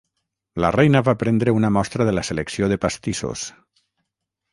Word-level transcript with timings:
La 0.63 0.69
reina 0.75 1.01
va 1.09 1.13
prendre 1.23 1.53
una 1.57 1.69
mostra 1.75 2.07
de 2.07 2.15
la 2.19 2.23
selecció 2.31 2.71
de 2.73 2.79
pastissos. 2.87 3.45